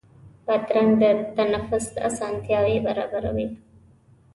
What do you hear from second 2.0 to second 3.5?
اسانتیا برابروي.